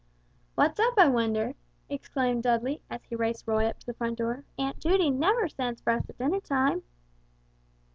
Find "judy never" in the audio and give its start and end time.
4.79-5.47